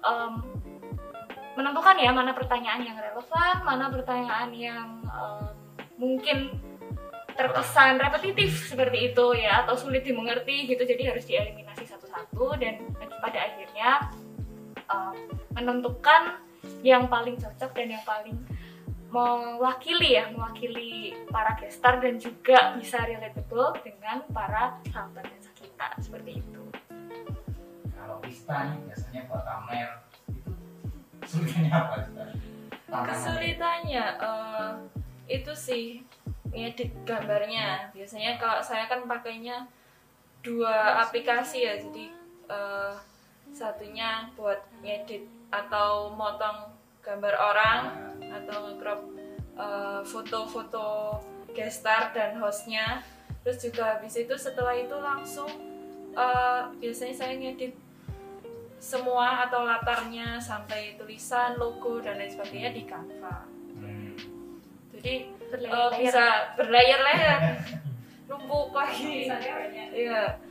[0.00, 0.34] em,
[1.52, 5.44] menentukan ya mana pertanyaan yang relevan mana pertanyaan yang em,
[6.00, 6.56] mungkin
[7.36, 10.82] terkesan repetitif seperti itu ya atau sulit dimengerti gitu.
[10.82, 12.80] Jadi harus dieliminasi satu-satu dan
[13.20, 14.08] pada akhirnya
[14.90, 15.16] em,
[15.54, 16.38] menentukan
[16.82, 18.36] yang paling cocok dan yang paling
[19.06, 26.42] mewakili ya mewakili para gestar dan juga bisa relatable dengan para sahabat dan kita seperti
[26.42, 26.62] itu.
[27.94, 29.90] Kalau Pista nih biasanya buat pamer
[30.30, 30.50] itu
[31.26, 31.96] sulitnya apa
[32.86, 34.70] kesulitannya eh,
[35.26, 35.84] itu sih
[36.54, 37.90] ngedit gambarnya.
[37.92, 39.66] Biasanya kalau saya kan pakainya
[40.40, 42.04] dua aplikasi ya jadi
[42.46, 42.94] eh,
[43.52, 47.80] satunya buat ngedit atau motong gambar orang
[48.26, 49.00] atau nge-crop
[49.56, 51.20] eh, foto-foto
[51.54, 53.02] guest star dan hostnya.
[53.46, 55.48] Terus juga habis itu setelah itu langsung
[56.12, 57.74] eh, biasanya saya ngedit
[58.76, 63.36] semua atau latarnya sampai tulisan logo dan lain sebagainya di Canva.
[63.76, 64.12] Hmm.
[64.92, 66.00] jadi eh, Berlayar-layar.
[66.02, 66.26] bisa
[66.58, 67.38] berlayar-layar.
[68.26, 69.30] Numpuk lagi.
[69.94, 70.42] Iya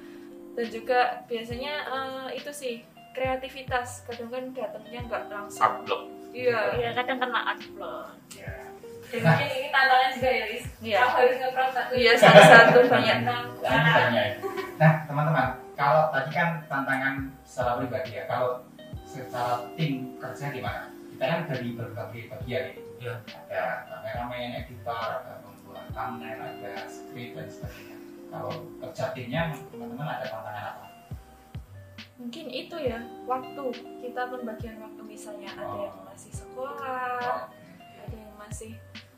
[0.55, 2.75] dan juga biasanya eh, itu sih
[3.15, 6.03] kreativitas kadang kan datangnya nggak langsung upload
[6.35, 8.65] iya ya kadang kena upload Ya.
[9.05, 10.65] Dan mungkin ini tantangan juga ya, Lis.
[10.81, 10.99] Iya.
[11.05, 11.91] Kamu harus nge-crop satu.
[11.93, 13.17] iya satu-satu banyak.
[14.75, 17.15] Nah, teman-teman, kalau tadi kan tantangan
[17.45, 18.65] secara pribadi ya, kalau
[19.05, 20.89] secara tim kerja gimana?
[21.15, 22.81] Kita kan dari berbagai bagian ini.
[23.05, 23.15] Iya.
[23.23, 23.63] Ada
[23.93, 27.94] kameramen, editor, ada pembuat thumbnail, ada skrip dan sebagainya.
[28.27, 30.85] Kalau kerja timnya, teman-teman ada tantangan apa?
[32.15, 33.65] mungkin itu ya waktu.
[33.99, 37.41] Kita pembagian waktu misalnya ada yang masih sekolah Oh,
[37.99, 38.71] ada yang masih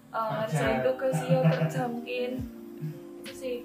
[0.09, 0.57] uh, Kerja.
[0.65, 2.31] ngerjain tugas ya kerja mungkin.
[3.21, 3.55] Itu sih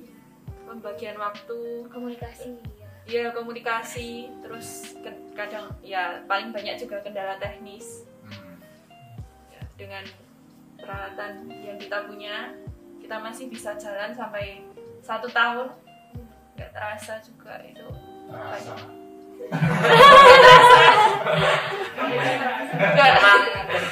[0.68, 1.58] pembagian waktu.
[1.88, 2.60] Komunikasi.
[3.08, 4.28] Ya ya komunikasi.
[4.44, 8.04] Terus ke- kadang ya paling banyak juga kendala teknis.
[8.28, 8.60] Hmm.
[9.48, 10.04] ya, dengan
[10.76, 12.52] peralatan yang kita punya
[13.00, 14.60] kita masih bisa jalan sampai
[15.02, 15.68] satu tahun
[16.54, 17.86] nggak terasa juga itu.
[18.30, 18.74] Terasa.
[22.92, 23.40] memang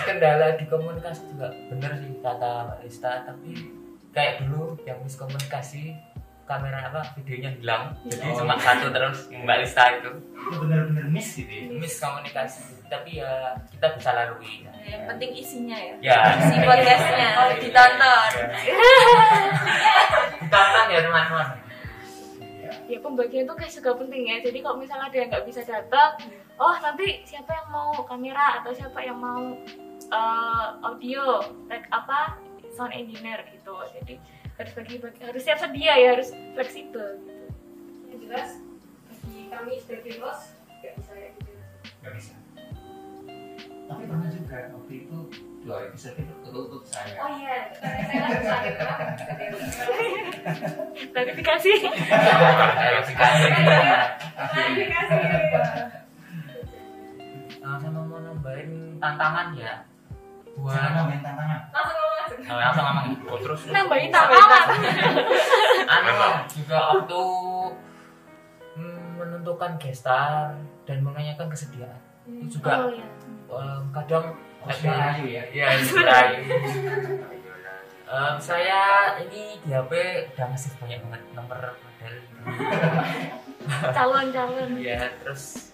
[0.07, 3.53] kendala di komunikasi juga bener sih kata Mbak Lista tapi
[4.11, 5.95] kayak dulu yang miskomunikasi
[6.47, 7.95] kamera apa videonya hilang.
[8.11, 8.43] Jadi Oh.
[8.43, 10.11] cuma satu terus Mbak Lista itu.
[10.35, 11.63] Itu benar-benar miss gitu ya.
[11.79, 12.63] miskomunikasi.
[12.91, 14.67] Tapi ya kita bisa lalui.
[14.83, 15.95] Yang penting isinya ya.
[16.03, 16.19] Ya.
[16.43, 18.33] Isi podcastnya ditonton
[20.51, 21.49] ditonton ya teman-teman
[22.87, 22.99] Ya.
[22.99, 26.19] pembagian tugas juga penting ya jadi kalau misalnya ada yang nggak bisa datang
[26.55, 29.59] oh nanti siapa yang mau kamera atau siapa yang mau
[30.05, 32.39] eh, audio tag apa
[32.71, 34.15] sound engineer gitu jadi
[34.55, 37.47] harus bagi, bagi- harus siap sedia ya harus fleksibel gitu
[38.07, 38.51] Yang jelas
[39.09, 40.43] bagi kami sebagai host
[40.79, 41.53] nggak bisa ya gitu.
[42.01, 42.35] Gak bisa.
[43.85, 45.19] Tapi pernah juga waktu itu
[45.61, 47.21] dua episode itu tertutup saya.
[47.21, 48.75] Oh iya, saya langsung sakit
[51.13, 51.73] klarifikasi.
[52.81, 53.53] Klarifikasi.
[54.41, 55.17] Klarifikasi.
[57.61, 59.85] Nah, sama mau nambahin tantangan ya?
[60.57, 61.61] Jangan buat nambahin tantangan.
[61.71, 62.41] Langsung ngomong langsung.
[62.41, 63.09] Oh, langsung ngomong.
[63.29, 64.67] Oh terus nambahin tantangan.
[65.91, 66.13] Anu
[66.49, 67.23] juga waktu
[68.81, 70.57] mm, menentukan gestar
[70.89, 73.07] dan menanyakan kesediaan itu juga oh ya
[73.51, 75.43] em, kadang Oh, suara ayu ya.
[75.57, 76.37] ya sudah
[78.11, 79.93] Em, saya ini di HP
[80.35, 82.15] udah ngasih banyak banget nomor model.
[83.95, 84.71] Calon-calon.
[84.83, 85.71] Ya terus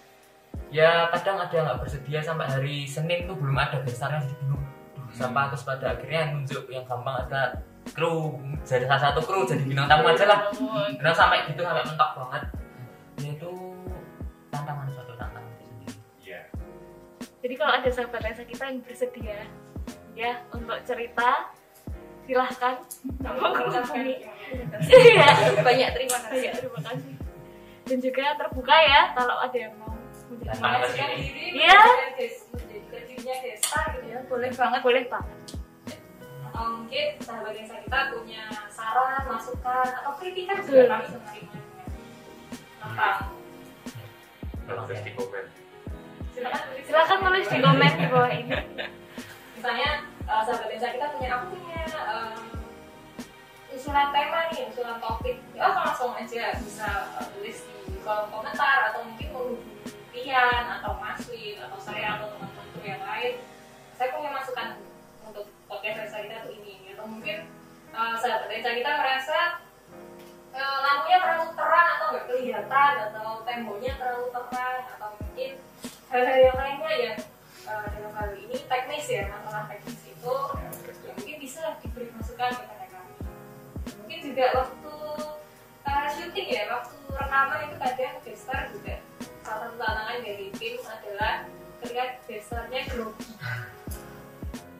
[0.69, 4.61] ya kadang ada nggak bersedia sampai hari Senin tuh belum ada besarnya jadi bingung.
[4.93, 7.57] Duh, siapa terus pada akhirnya nunjuk yang gampang ada
[7.89, 10.39] kru jadi salah satu kru jadi bintang tamu aja lah.
[10.93, 12.43] Karena sampai gitu sampai mentok banget.
[13.17, 13.51] Ya itu
[14.53, 15.06] tantangan Iya.
[17.47, 19.47] Jadi kalau ada sahabat lensa kita yang bersedia
[20.19, 21.47] ya untuk cerita
[22.27, 22.75] silahkan.
[24.91, 25.31] Iya.
[25.63, 26.43] banyak terima kasih.
[26.43, 27.13] Banyak terima kasih.
[27.87, 29.95] Dan juga terbuka ya kalau ada yang mau
[30.27, 30.43] diri
[31.55, 31.79] Iya.
[32.51, 34.19] menjadikan dirinya desa gitu ya.
[34.19, 34.79] Ya boleh banget.
[34.83, 35.39] Boleh banget
[36.57, 41.05] atau mungkin sahabat desa kita punya saran masukan atau kritikan juga kami.
[41.15, 41.69] Menerimanya
[44.67, 45.66] tentang Terus di komen.
[46.37, 47.45] Silakan tulis.
[47.49, 48.57] Di komen di bawah ini.
[49.57, 52.37] Misalnya eh, sahabat desa kita punya aku punya eh,
[53.73, 55.37] usulan tema nih usulan topik.
[55.57, 57.57] Ya langsung aja bisa eh, tulis
[57.89, 59.75] di kolom komentar atau mungkin menghubungi
[60.13, 63.33] Tian atau Mas Win atau saya atau teman-teman yang lain.
[63.97, 64.77] Saya punya masukan
[65.25, 66.93] untuk podcast desa kita tuh ini.
[66.93, 67.49] Atau mungkin
[67.93, 69.39] eh, sahabat desa kita merasa
[70.57, 75.53] lampunya terlalu terang atau nggak kelihatan atau temboknya terlalu terang atau mungkin
[76.07, 77.17] hal-hal yang lainnya yang
[77.67, 80.35] eh, dalam hal ini teknis ya masalah teknis itu
[81.03, 83.13] ya mungkin bisa diberi masukan kepada kami
[83.99, 84.95] mungkin juga waktu
[85.87, 88.95] eh, syuting ya waktu rekaman itu kadang gestar juga.
[89.41, 91.33] Salah satu tantangan dari tim adalah
[91.79, 93.31] ketika gestarnya grogi.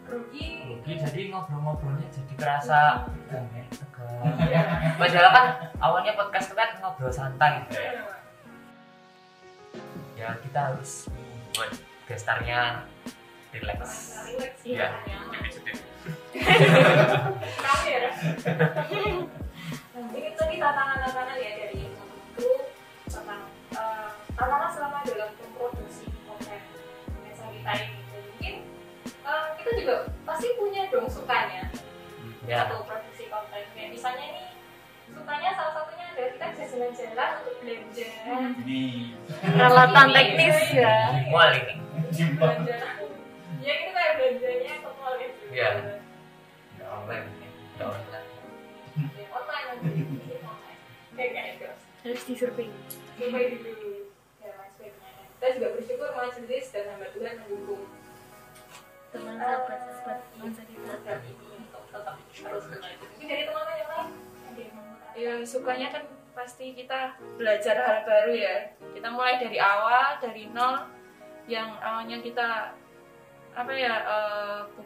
[0.03, 0.47] Grogi.
[0.79, 3.07] Oke, jadi ngobrol-ngobrolnya jadi kerasa.
[3.07, 4.95] Tegang ya, tegang.
[4.99, 5.45] Padahal kan
[5.79, 7.63] awalnya podcast itu kan ngobrol santai.
[7.71, 8.16] Ya
[10.17, 11.05] kita harus
[11.53, 11.71] buat
[12.09, 12.89] gestarnya
[13.53, 13.81] relax.
[14.65, 14.89] ya.
[17.57, 17.99] kami ya
[19.93, 21.81] nah, ini tadi tantangan-tantangan ya dari
[22.37, 22.53] kru
[23.09, 23.43] tentang
[23.75, 26.61] eh, tantangan selama dalam memproduksi konten
[27.25, 27.99] desa kita ini.
[28.13, 28.55] Mungkin
[29.05, 31.69] eh, kita juga pasti punya dong sukanya
[32.47, 34.46] Ya, atau produksi konten kayak misalnya nih
[35.27, 38.07] sukanya salah satunya adalah kita bisa jalan-jalan untuk belanja.
[38.63, 38.83] Ini.
[39.43, 40.95] Peralatan teknis ya.
[41.11, 41.75] Di mall ini.
[42.39, 42.77] belanja.
[43.59, 45.69] Ya kita kayak belanjanya ke mall gitu Iya.
[46.79, 47.27] Ya online,
[47.75, 48.27] ya online.
[48.95, 49.67] Ya, online
[51.17, 51.65] kayak kayak gitu
[52.07, 52.71] harus disurvei
[53.19, 54.07] survei dulu
[54.39, 55.23] ya sebagainya.
[55.27, 57.83] Kita juga bersyukur majelis dan hamba Tuhan mendukung.
[59.11, 64.26] Teman sahabat sahabat lensa kita ini untuk tetap berlanjut mungkin dari teman-teman yang lain ada
[65.17, 66.03] yang ya sukanya kan
[66.37, 68.55] pasti kita belajar hal baru ya.
[68.93, 70.85] Kita mulai dari awal dari nol
[71.49, 72.69] yang awalnya kita
[73.57, 73.95] apa ya
[74.69, 74.85] bu-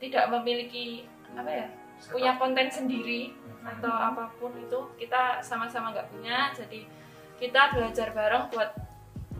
[0.00, 1.04] tidak memiliki
[1.36, 1.66] apa ya
[2.08, 6.48] punya konten sendiri atau apa pun itu kita sama-sama nggak punya.
[6.56, 6.88] Jadi
[7.36, 8.72] kita belajar bareng buat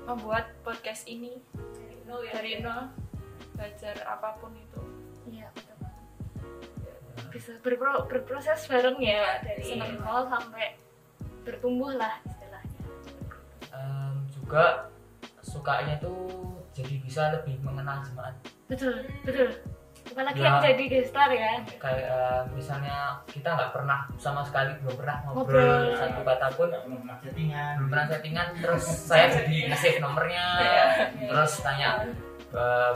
[0.04, 1.40] membuat podcast ini.
[1.56, 2.32] Dari nol ya.
[2.36, 2.92] Dari nol
[3.56, 4.80] belajar apa pun itu.
[5.32, 5.48] Iya.
[7.30, 9.96] Bisa berpro- berproses bareng ya dari Seneng.
[9.96, 10.76] nol sampai
[11.40, 12.78] bertumbuh lah istilahnya
[13.70, 14.90] Em, juga
[15.40, 16.26] sukanya tuh
[16.70, 18.34] jadi bisa lebih mengenal jemaat
[18.66, 19.50] betul betul
[20.02, 20.44] apalagi Ya.
[20.44, 25.54] yang jadi gestar ya kayak eh, misalnya kita nggak pernah sama sekali belum pernah ngobrol,
[25.54, 25.94] Ngobrol.
[25.94, 27.72] satu kata pun belum pernah chattingan.
[27.76, 30.44] belum pernah chattingan terus saya jadi nge-save nomornya
[31.16, 31.90] terus tanya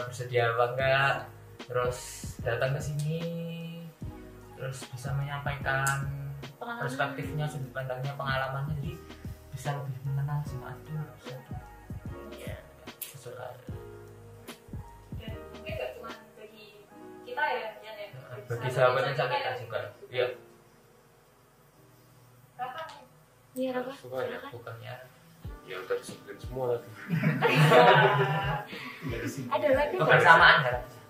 [0.00, 1.14] bersedia apa enggak
[1.64, 1.98] terus
[2.40, 3.18] datang ke sini
[4.64, 6.08] terus bisa menyampaikan
[6.56, 6.88] pengalaman.
[6.88, 8.96] perspektifnya sudut pandangnya pengalamannya jadi
[9.52, 11.52] bisa lebih mengenal jemaat itu satu
[12.32, 12.56] Iya.
[12.96, 13.52] kesukaan
[15.20, 16.80] dan mungkin nggak cuma bagi
[17.28, 18.08] kita ya Yan, ya.
[18.48, 20.26] Bagi sahabat yang kita juga iya.
[22.56, 22.82] Raka,
[23.52, 24.40] iya apa Suka ya?
[24.48, 24.94] bukannya
[25.64, 26.76] Ya udah disebutin semua
[29.28, 29.48] sini.
[29.56, 29.92] ada lagi?
[29.92, 30.08] Nggak?
[30.08, 31.03] kebersamaan ya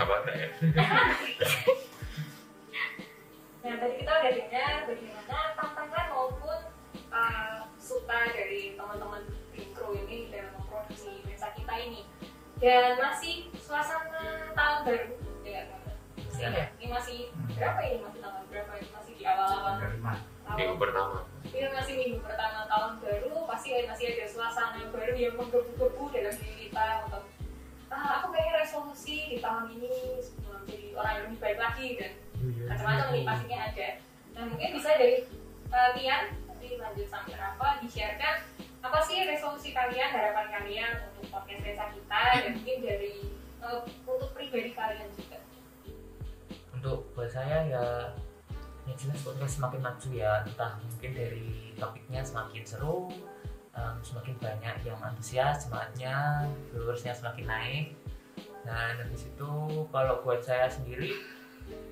[0.00, 0.48] Apa ya?
[3.60, 6.58] Nah, tadi kita udah dengar bagaimana tantangan maupun
[7.12, 9.28] uh, suka dari teman-teman
[9.76, 12.08] Crew ini dalam memproduksi lensa kita ini.
[12.56, 15.12] Dan masih suasana tahun baru,
[15.44, 15.68] ya?
[16.16, 16.48] Masih Ya.
[16.56, 16.66] ya.
[16.80, 17.18] Ini masih
[17.52, 17.96] berapa ini?
[18.00, 18.88] Masih tanggal berapa ini?
[18.96, 19.74] Masih di awal-awal.
[19.80, 20.00] Minggu
[20.56, 20.76] tahun.
[20.80, 21.18] pertama.
[21.52, 26.68] Ini masih minggu pertama tahun baru, pasti masih ada suasana baru yang menggebu-gebu dalam diri
[26.72, 27.22] kita untuk
[27.90, 32.12] ah, aku pengen resolusi di tahun ini menjadi orang yang lebih baik lagi dan
[32.70, 33.88] macam-macam nih pastinya ada.
[34.38, 35.16] Nah mungkin bisa dari
[35.74, 38.36] uh, Tian, nanti lanjut sampai apa di-sharekan
[38.80, 43.12] apa sih resolusi kalian, harapan kalian untuk podcast desa kita dan mungkin dari
[43.60, 45.36] eh, untuk pribadi kalian juga.
[46.80, 47.84] untuk buat saya ya
[48.88, 53.12] yang jelas podcast semakin maju ya entah mungkin dari topiknya semakin seru
[53.80, 57.86] em, semakin banyak yang antusias semangatnya viewersnya semakin naik.
[58.60, 59.50] Dan habis itu
[59.88, 61.16] kalau buat saya sendiri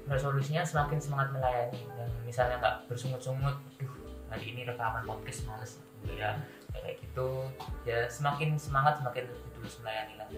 [0.05, 1.81] resolusinya semakin semangat melayani.
[1.97, 3.95] Dan misalnya nggak bersungut-sungut duh
[4.29, 5.81] hari ini rekaman podcast males.
[6.05, 6.37] Ya
[6.77, 7.49] kayak gitu.
[7.89, 9.25] Ya semakin semangat semakin
[9.57, 10.29] tulus melayani lah.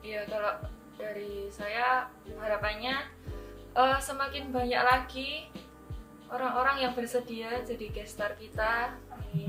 [0.00, 0.52] Iya kalau
[0.96, 2.08] dari saya
[2.40, 3.04] harapannya
[3.76, 5.52] eh, semakin banyak lagi
[6.30, 8.94] orang-orang yang bersedia jadi gestar kita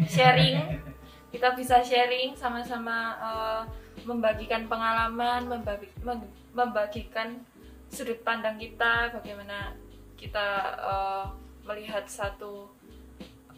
[0.07, 0.57] sharing.
[1.27, 3.63] Kita bisa sharing sama-sama eh,
[4.07, 7.43] membagikan pengalaman membagi- mem- membagikan
[7.91, 9.75] sudut pandang kita bagaimana
[10.15, 10.47] kita
[10.79, 11.25] eh,
[11.67, 12.71] melihat satu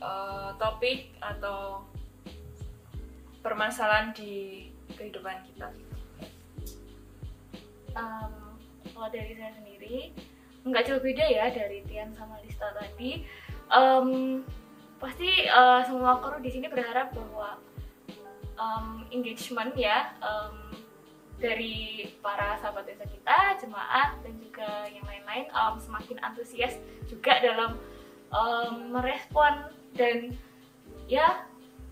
[0.01, 1.85] eh, topik atau
[3.45, 4.65] permasalahan di
[4.97, 5.69] kehidupan kita.
[7.93, 8.33] Em,
[8.97, 10.11] kalau dari saya sendiri
[10.71, 13.25] nggak jauh beda ya dari Tian sama Lista tadi.
[13.69, 14.09] Em,
[14.97, 17.57] pasti eh, semua kru di sini berharap bahwa
[18.57, 20.73] em, engagement ya em,
[21.39, 26.77] dari para sahabat desa kita jemaat dan juga yang lain-lain em, semakin antusias
[27.09, 27.77] juga dalam
[28.33, 30.33] em, merespon dan
[31.09, 31.45] ya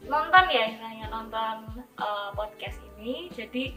[0.06, 3.30] nonton ya istilahnya nonton eh, podcast ini.
[3.34, 3.74] Jadi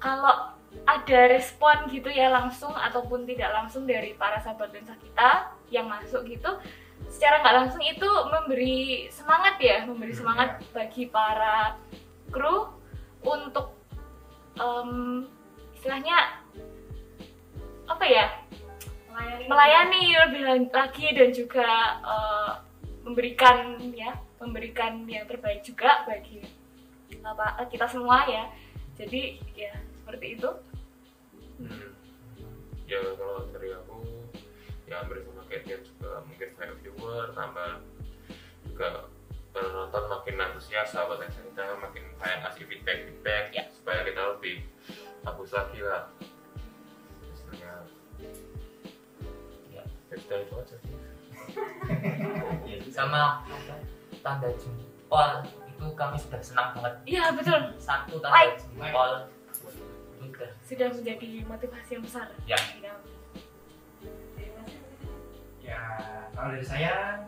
[0.00, 5.90] kalau ada respon gitu ya langsung ataupun tidak langsung dari para sahabat lensa kita yang
[5.90, 6.50] masuk gitu
[7.10, 11.74] secara nggak langsung itu memberi semangat ya memberi semangat bagi para
[12.30, 12.70] kru
[13.26, 13.74] untuk
[14.58, 15.26] em,
[15.74, 16.38] istilahnya
[17.90, 18.26] apa ya
[19.10, 22.52] Melayani, melayani lebih lagi dan juga eh,
[23.02, 26.40] memberikan ya memberikan yang terbaik juga bagi
[27.20, 28.48] apa kita semua ya.
[28.96, 29.74] Jadi ya
[30.10, 30.50] seperti itu
[31.60, 31.92] Hmm.
[32.88, 34.00] ya kalau dari aku
[34.88, 37.84] ya hampir sama kayak juga mungkin kayak viewer tambah
[38.66, 39.06] juga
[39.52, 43.64] penonton makin antusias sahabat yang kita makin kayak ngasih feedback feedback Ya.
[43.70, 44.66] supaya kita lebih
[45.20, 46.08] bagus lagi lah
[47.30, 47.72] istilahnya
[49.70, 49.84] Ya.
[50.10, 50.96] sudah itu aja sih
[52.66, 53.46] Ya, sama
[54.24, 58.58] tanda jempol itu kami sudah senang banget iya betul satu tanda Like.
[58.58, 59.12] jempol
[60.70, 62.54] sudah menjadi motivasi yang besar Ya.
[62.54, 63.10] bagi kami.
[64.38, 64.64] Hendra.
[65.58, 65.80] Ya,
[66.30, 67.26] kalau dari saya,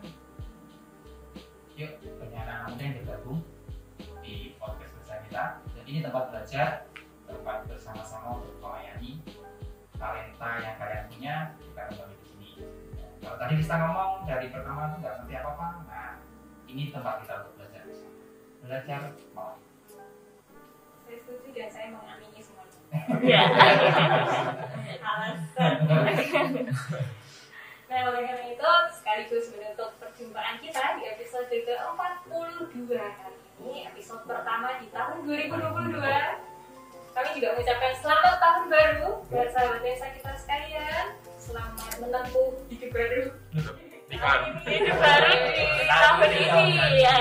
[1.75, 1.91] yuk
[2.23, 3.39] banyak anak muda yang bergabung
[4.23, 5.43] di podcast bersama kita.
[5.75, 6.67] Dan ini tempat belajar,
[7.27, 9.19] tempat bersama-sama untuk melayani
[9.99, 12.49] talenta yang kalian punya, kita kembali di sini.
[12.95, 16.09] Ya, Kalau tadi kita ngomong dari pertama tuh nggak ngerti apa-apa, nah
[16.71, 18.15] ini tempat kita untuk belajar bersama.
[18.63, 18.99] Belajar
[19.35, 19.59] mau.
[21.03, 22.52] Saya setuju dan saya mengamini semuanya.
[23.25, 23.41] Ya
[25.13, 25.73] Alasan.
[27.93, 34.81] Nah, oleh karena itu, sekaligus menutup perjumpaan kita di episode ke-42 kali ini, episode pertama
[34.81, 36.01] di tahun 2022.
[37.13, 41.05] Kami juga mengucapkan selamat tahun baru buat sahabat desa kita sekalian.
[41.37, 43.23] Selamat menempuh hidup baru.
[44.65, 47.19] hidup baru di tahun ini ya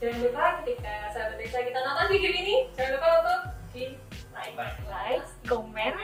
[0.00, 3.84] Jangan lupa ketika sahabat desa kita nonton video ini, jangan lupa untuk di
[4.32, 4.56] like.
[4.88, 5.96] like comment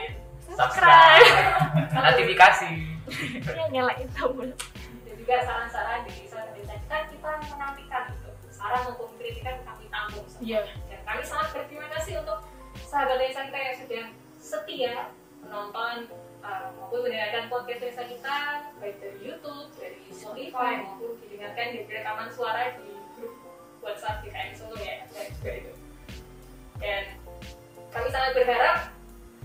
[0.47, 1.27] subscribe
[1.91, 2.71] notifikasi
[3.51, 4.47] ya nyalain tombol
[5.03, 10.23] dan juga saran-saran dari sahabat desa kita kita menantikan itu saran maupun kritikan kami tampung
[10.31, 10.45] semua.
[10.47, 10.61] Iya.
[10.87, 12.39] dan kami sangat berterima kasih untuk
[12.79, 14.03] sahabat desa kita yang sudah
[14.39, 14.95] setia
[15.43, 15.95] menonton
[16.43, 18.37] uh, maupun mendengarkan podcast desa kita
[18.79, 22.96] baik dari YouTube, dari Spotify maupun didengarkan di rekaman suara di
[23.77, 25.73] grup WhatsApp DKM Solo ya dan juga itu
[26.81, 27.03] dan
[27.93, 28.77] kami sangat berharap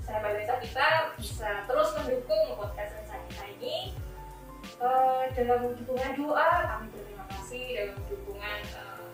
[0.00, 0.88] sahabat desa kita
[1.20, 3.92] bisa terus mendukung podcast desa kita ini
[4.82, 9.06] Eh, dalam dukungan doa kami berterima kasih dalam dukungan eh,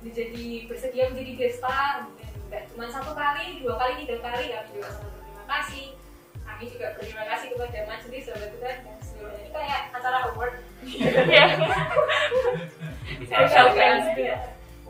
[0.00, 4.88] menjadi bersedia menjadi gestar mungkin nggak cuma satu kali dua kali tiga kali kami juga
[4.96, 5.86] sangat berterima kasih.
[6.40, 10.54] Kami juga berterima kasih kepada majelis sahabat kita dan seluruhnya ini kayak acara award.
[11.28, 11.44] Ya
[13.20, 13.36] bisa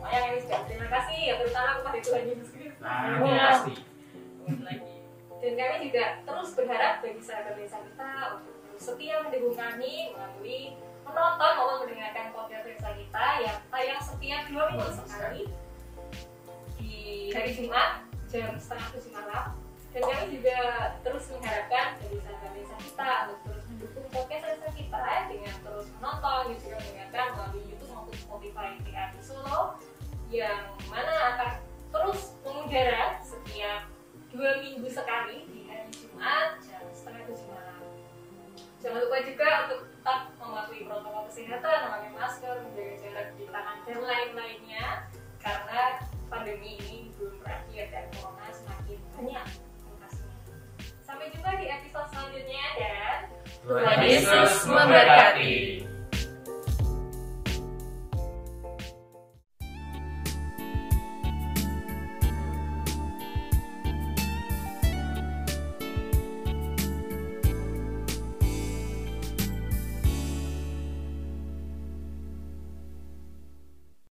[0.01, 2.81] Semuanya yang ini sudah terima kasih ya terutama kepada Tuhan Yesus Kristus.
[2.81, 3.45] Nah, ya.
[3.53, 3.73] pasti.
[4.65, 4.93] lagi.
[5.37, 10.59] Dan kami juga terus berharap bagi sahabat desa kita untuk setia mendukung kami melalui
[11.05, 15.43] menonton maupun mendengarkan podcast desa kita yang tayang setiap dua minggu sekali
[16.81, 19.53] di hari Jumat jam setengah tujuh malam
[19.93, 20.57] dan kami juga
[21.05, 26.57] terus mengharapkan dari sahabat-sahabat kita untuk terus mendukung podcast desa kita dengan terus menonton dan
[26.57, 28.91] juga mendengarkan melalui YouTube maupun Spotify di
[29.21, 29.77] Solo
[30.31, 31.51] yang mana akan
[31.91, 33.91] terus mengudara setiap
[34.31, 37.83] dua minggu sekali di hari Jumat jam setengah tujuh malam.
[38.79, 43.99] Jangan lupa juga untuk tetap mematuhi protokol kesehatan, memakai masker, menjaga jarak di tangan dan
[43.99, 44.85] lain-lainnya
[45.43, 45.83] karena
[46.31, 49.47] pandemi ini belum berakhir dan corona semakin banyak.
[51.03, 53.19] Sampai jumpa di episode selanjutnya dan
[53.67, 55.90] Tuhan Yesus memberkati.